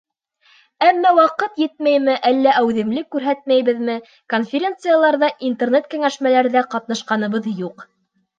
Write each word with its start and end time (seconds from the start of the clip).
Әммә, 0.83 1.09
ваҡыт 1.17 1.59
етмәйме, 1.63 2.15
әллә 2.29 2.53
әүҙемлек 2.61 3.09
күрһәтмәйбеҙме— 3.17 3.99
конференцияларҙа, 4.35 5.31
Интернет-кәңәшмәләрҙә 5.51 6.67
ҡатнашҡаныбыҙ 6.75 7.53
юҡ. 7.63 7.87